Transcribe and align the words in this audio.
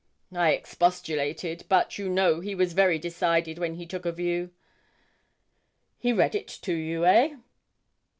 I 0.33 0.53
expostulated, 0.53 1.65
but 1.69 1.99
you 1.99 2.09
know 2.09 2.39
he 2.39 2.55
was 2.55 2.73
very 2.73 2.97
decided 2.97 3.59
when 3.59 3.75
he 3.75 3.85
took 3.85 4.03
a 4.03 4.11
view. 4.11 4.49
He 5.99 6.11
read 6.11 6.33
it 6.33 6.47
to 6.63 6.73
you, 6.73 7.05
eh?' 7.05 7.35